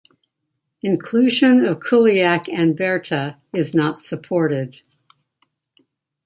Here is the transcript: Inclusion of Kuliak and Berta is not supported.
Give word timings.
Inclusion 0.81 1.63
of 1.63 1.77
Kuliak 1.77 2.49
and 2.51 2.75
Berta 2.75 3.37
is 3.53 3.75
not 3.75 4.01
supported. 4.01 4.81